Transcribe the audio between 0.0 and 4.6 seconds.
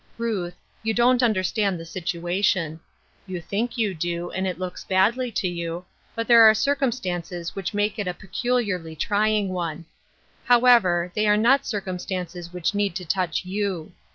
Ruth, you don't understand the situation. You think you do, and it